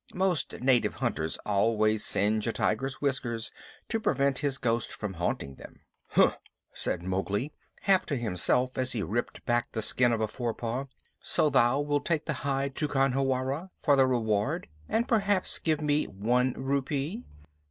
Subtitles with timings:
[0.15, 3.51] Most native hunters always singe a tiger's whiskers
[3.89, 5.81] to prevent his ghost from haunting them.
[6.07, 6.33] "Hum!"
[6.73, 10.85] said Mowgli, half to himself as he ripped back the skin of a forepaw.
[11.19, 16.05] "So thou wilt take the hide to Khanhiwara for the reward, and perhaps give me
[16.05, 17.23] one rupee?